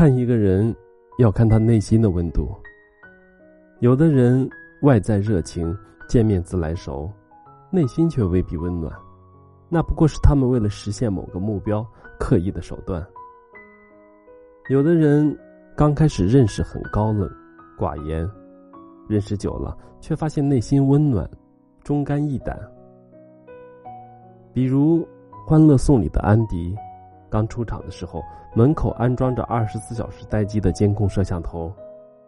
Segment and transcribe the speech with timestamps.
[0.00, 0.74] 看一个人，
[1.18, 2.48] 要看他内心的温度。
[3.80, 4.48] 有的人
[4.80, 5.76] 外在热情，
[6.08, 7.12] 见面自来熟，
[7.70, 8.90] 内心却未必温暖，
[9.68, 11.86] 那不过是他们为了实现某个目标
[12.18, 13.06] 刻意的手段。
[14.70, 15.38] 有的人
[15.76, 17.30] 刚开始认识很高冷、
[17.78, 18.26] 寡言，
[19.06, 21.30] 认识久了却发现内心温暖、
[21.84, 22.58] 忠肝义胆。
[24.54, 25.00] 比如
[25.46, 26.74] 《欢乐颂》里的安迪。
[27.30, 28.22] 刚出厂的时候，
[28.54, 31.72] 门口安装着二十四小时待机的监控摄像头，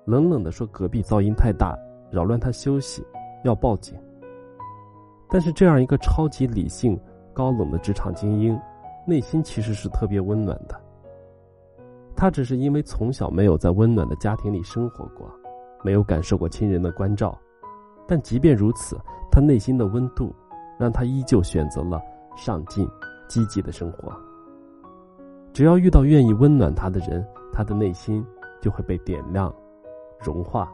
[0.05, 1.77] 冷冷的说隔壁噪音太大，
[2.11, 3.05] 扰乱他休息，
[3.43, 3.99] 要报警。
[5.29, 6.99] 但是这样一个超级理性、
[7.33, 8.59] 高冷的职场精英，
[9.07, 10.81] 内心其实是特别温暖的。
[12.15, 15.29] 他只是因为从小没有在温暖的家庭里生活过，
[15.83, 17.37] 没有感受过亲人的关照，
[18.07, 18.97] 但即便如此，
[19.31, 20.33] 他内心的温度，
[20.79, 22.01] 让他依旧选择了
[22.37, 22.87] 上进、
[23.27, 24.13] 积极的生活。
[25.53, 28.25] 只要遇到愿意温暖他的人，他的内心
[28.61, 29.55] 就会被点亮、
[30.19, 30.73] 融化。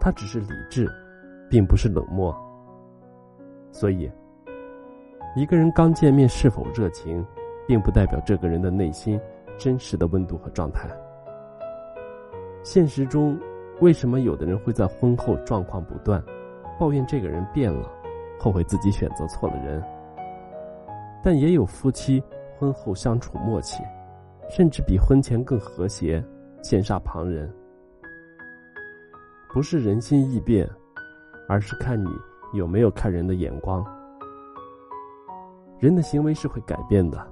[0.00, 0.90] 他只是理智，
[1.48, 2.34] 并不是冷漠。
[3.70, 4.10] 所以，
[5.36, 7.24] 一个人刚见面是否热情，
[7.68, 9.20] 并不代表这个人的内心
[9.56, 10.88] 真实的温度和状态。
[12.64, 13.38] 现实中，
[13.80, 16.20] 为什么有的人会在婚后状况不断，
[16.80, 17.88] 抱怨这个人变了，
[18.40, 19.80] 后悔自己选择错了人？
[21.22, 22.20] 但也有夫妻。
[22.58, 23.82] 婚后相处默契，
[24.50, 26.20] 甚至比婚前更和谐，
[26.62, 27.48] 羡煞旁人。
[29.52, 30.68] 不是人心易变，
[31.48, 32.10] 而是看你
[32.52, 33.84] 有没有看人的眼光。
[35.78, 37.24] 人的行为是会改变的，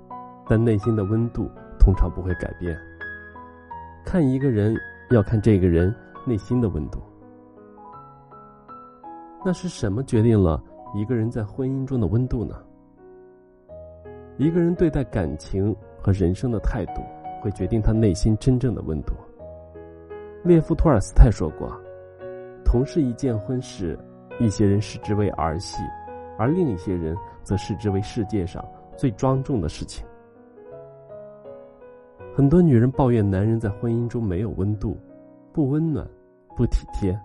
[0.48, 2.78] 但内心的温度通常不会改变。
[4.04, 4.76] 看一个人，
[5.10, 5.92] 要看这个人
[6.24, 7.02] 内心的温度。
[9.44, 10.62] 那是什么决定了
[10.94, 12.54] 一个人在婚姻中的温度呢？
[14.38, 17.00] 一个人对待感情和人生的态度，
[17.40, 19.14] 会决定他内心真正的温度。
[20.44, 21.72] 列夫·托尔斯泰说过
[22.62, 23.98] ：“同是一件婚事，
[24.38, 25.82] 一些人视之为儿戏，
[26.38, 28.62] 而另一些人则视之为世界上
[28.94, 30.06] 最庄重的事情。”
[32.36, 34.98] 很多女人抱怨男人在婚姻中没有温度，
[35.50, 36.06] 不温暖，
[36.54, 37.18] 不体贴，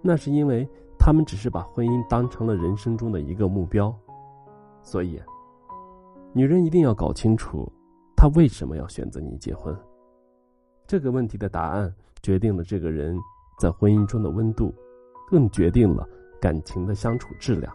[0.00, 0.66] 那是因为
[0.98, 3.94] 他们只是把婚姻当成了人生中的一个目标，
[4.80, 5.20] 所以。
[6.34, 7.70] 女人一定要搞清楚，
[8.14, 9.76] 她为什么要选择你结婚。
[10.86, 13.18] 这个问题的答案决定了这个人
[13.58, 14.72] 在婚姻中的温度，
[15.28, 16.06] 更决定了
[16.40, 17.72] 感情的相处质量。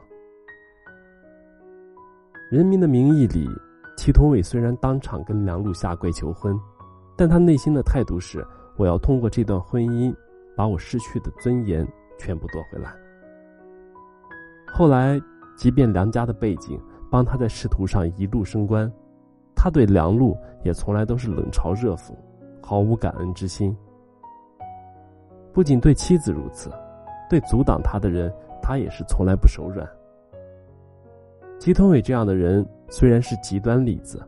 [2.55, 3.49] 《人民的名义》里，
[3.97, 6.57] 祁同伟虽然当场跟梁璐下跪求婚，
[7.17, 8.45] 但他内心的态度是：
[8.77, 10.15] 我要通过这段婚姻，
[10.55, 11.87] 把我失去的尊严
[12.17, 12.95] 全部夺回来。
[14.71, 15.19] 后来，
[15.57, 16.79] 即便梁家的背景。
[17.13, 18.91] 帮他在仕途上一路升官，
[19.55, 22.11] 他对梁璐也从来都是冷嘲热讽，
[22.59, 23.77] 毫无感恩之心。
[25.53, 26.71] 不仅对妻子如此，
[27.29, 29.87] 对阻挡他的人，他也是从来不手软。
[31.59, 34.19] 祁同伟这样的人虽然是极端例子，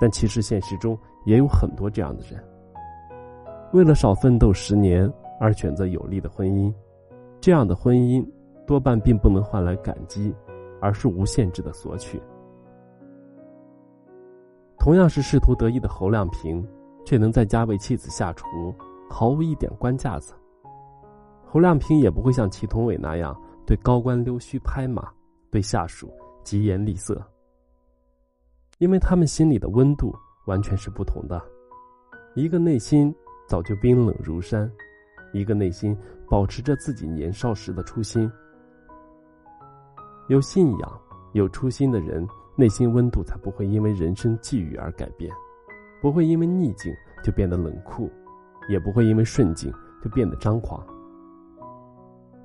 [0.00, 2.42] 但其实现实中也有很多这样的人。
[3.72, 5.08] 为了少奋斗十年
[5.38, 6.74] 而选择有利的婚姻，
[7.40, 8.28] 这样的婚姻
[8.66, 10.34] 多半并不能换来感激。
[10.84, 12.20] 而是无限制的索取。
[14.78, 16.62] 同样是仕途得意的侯亮平，
[17.06, 18.46] 却能在家为妻子下厨，
[19.08, 20.34] 毫无一点官架子。
[21.46, 23.34] 侯亮平也不会像祁同伟那样
[23.64, 25.10] 对高官溜须拍马，
[25.50, 26.12] 对下属
[26.42, 27.18] 疾言厉色。
[28.76, 30.14] 因为他们心里的温度
[30.44, 31.42] 完全是不同的，
[32.34, 33.14] 一个内心
[33.48, 34.70] 早就冰冷如山，
[35.32, 35.96] 一个内心
[36.28, 38.30] 保持着自己年少时的初心。
[40.28, 41.00] 有信仰、
[41.32, 42.26] 有初心的人，
[42.56, 45.30] 内心温度才不会因为人生际遇而改变，
[46.00, 46.90] 不会因为逆境
[47.22, 48.10] 就变得冷酷，
[48.68, 49.70] 也不会因为顺境
[50.02, 50.82] 就变得张狂。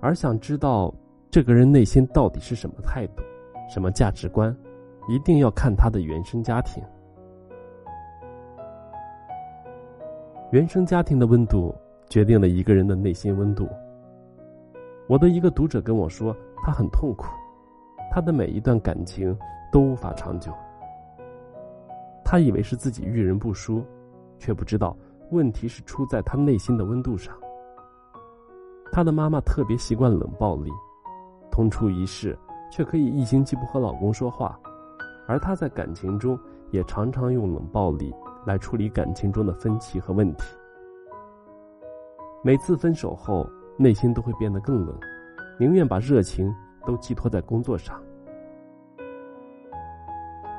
[0.01, 0.93] 而想知道
[1.31, 3.23] 这个人内心到底是什么态度、
[3.69, 4.53] 什么价值观，
[5.07, 6.83] 一定要看他的原生家庭。
[10.51, 11.73] 原生家庭的温度
[12.09, 13.69] 决定了一个人的内心温度。
[15.07, 17.27] 我的一个读者跟我说，他很痛苦。
[18.11, 19.37] 他的每一段感情
[19.71, 20.51] 都无法长久。
[22.23, 23.83] 他以为是自己遇人不淑，
[24.37, 24.95] 却不知道
[25.31, 27.35] 问题是出在他内心的温度上。
[28.91, 30.71] 他的妈妈特别习惯冷暴力，
[31.51, 32.37] 同处一室
[32.71, 34.59] 却可以一星期不和老公说话，
[35.27, 36.37] 而他在感情中
[36.71, 38.13] 也常常用冷暴力
[38.45, 40.43] 来处理感情中的分歧和问题。
[42.43, 43.47] 每次分手后，
[43.77, 44.95] 内心都会变得更冷，
[45.59, 46.51] 宁愿把热情。
[46.85, 48.01] 都寄托在工作上。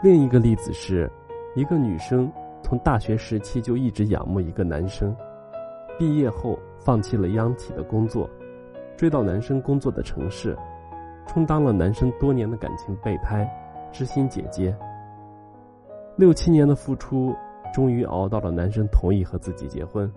[0.02, 1.10] 另一个例子是，
[1.54, 2.32] 一个女生
[2.62, 5.14] 从大学时期就一直仰慕一个男生，
[5.98, 8.28] 毕业后放弃了央企的工作，
[8.96, 10.56] 追到男生工作的城市，
[11.26, 13.46] 充当了男生多年的感情备胎、
[13.92, 14.74] 知心姐姐。
[16.16, 17.34] 六七年的付出，
[17.74, 20.10] 终于熬到了男生同意和自己结婚。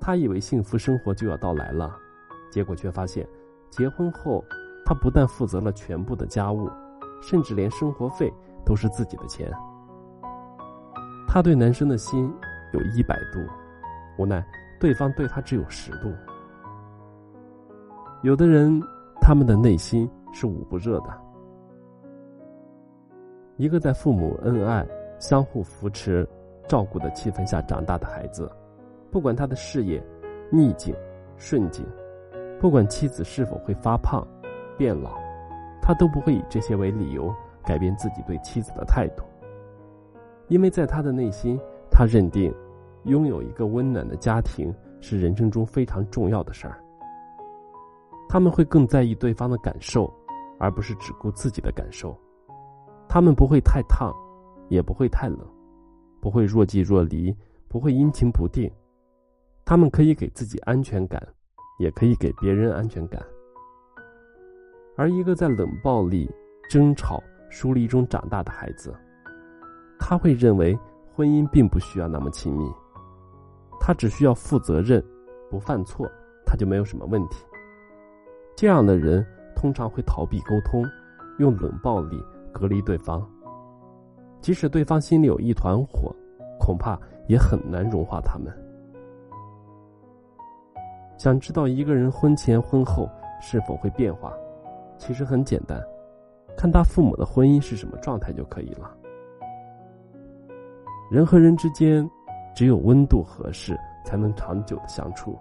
[0.00, 1.94] 他以为幸福生活就要到来了，
[2.50, 3.26] 结果却发现，
[3.68, 4.42] 结婚后，
[4.88, 6.66] 他不但负责了全部的家务，
[7.20, 8.32] 甚至连生活费
[8.64, 9.52] 都是自己的钱。
[11.26, 12.32] 他对男生的心
[12.72, 13.38] 有一百度，
[14.16, 14.42] 无奈
[14.80, 16.10] 对方对他只有十度。
[18.22, 18.80] 有的人，
[19.20, 21.10] 他们的内心是捂不热的。
[23.58, 24.88] 一个在父母恩爱。
[25.18, 26.26] 相互扶持、
[26.68, 28.48] 照顾的气氛下长大的孩子，
[29.10, 30.00] 不管他的事业
[30.48, 30.94] 逆境、
[31.36, 31.84] 顺境，
[32.60, 34.24] 不管妻子是否会发胖、
[34.78, 35.18] 变老，
[35.82, 37.34] 他都不会以这些为理由
[37.64, 39.22] 改变自己对妻子的态度。
[40.46, 41.60] 因为在他的内心，
[41.90, 42.54] 他认定，
[43.04, 46.82] 拥有一个温暖的家庭是人生中非常重要的事儿。
[48.28, 50.10] 他们会更在意对方的感受，
[50.58, 52.16] 而不是只顾自己的感受。
[53.08, 54.10] 他们不会太烫。
[54.70, 55.38] 也不会太冷，
[56.20, 57.34] 不会若即若离，
[57.68, 58.70] 不会阴晴不定。
[59.64, 61.26] 他们可以给自己安全感，
[61.78, 63.18] 也可以给别人安全感。
[64.98, 66.28] 而一个在冷暴力、
[66.68, 68.92] 争吵、疏离中长大的孩子，
[69.96, 70.76] 他会认为
[71.14, 72.68] 婚姻并不需要那么亲密，
[73.78, 75.00] 他只需要负责任，
[75.48, 76.04] 不犯错，
[76.44, 77.44] 他就没有什么问题。
[78.56, 79.24] 这样的人
[79.54, 80.84] 通常会逃避沟通，
[81.38, 82.20] 用冷暴力
[82.52, 83.24] 隔离对方。
[84.40, 86.12] 即使对方心里有一团火，
[86.58, 86.98] 恐怕
[87.28, 88.52] 也很难融化他们。
[91.16, 93.08] 想知道一个人婚前婚后
[93.40, 94.32] 是否会变化，
[94.98, 95.80] 其实很简单，
[96.56, 98.94] 看他父母的婚姻是什么状态就可以了。
[101.10, 102.06] 人和人之间，
[102.54, 105.38] 只有温度合适，才能长久的相处。